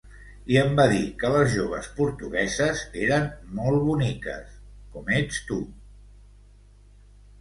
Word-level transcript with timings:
I 0.51 0.55
em 0.59 0.69
va 0.77 0.85
dir 0.93 1.01
que 1.23 1.29
les 1.33 1.51
joves 1.55 1.89
portugueses 1.99 2.81
eren 3.03 3.29
molt 3.61 3.85
boniques, 3.91 4.57
com 4.97 5.13
ets 5.23 5.43
tu... 5.51 5.59